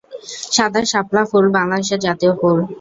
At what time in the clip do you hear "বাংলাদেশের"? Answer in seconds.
1.57-1.99